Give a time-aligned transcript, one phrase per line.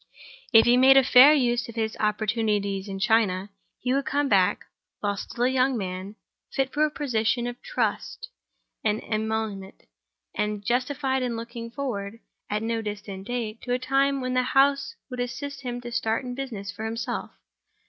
[0.51, 4.65] If he made a fair use of his opportunities in China, he would come back,
[4.99, 6.15] while still a young man,
[6.51, 8.27] fit for a position of trust
[8.83, 9.83] and emolument,
[10.33, 12.19] and justified in looking forward,
[12.49, 16.25] at no distant date, to a time when the House would assist him to start
[16.25, 17.33] in business for himself.